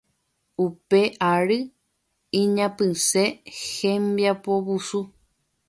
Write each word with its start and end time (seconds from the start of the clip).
Upe 0.63 1.01
ary 1.33 1.59
iñapysẽ 2.41 3.25
hembiapovusu 3.65 4.99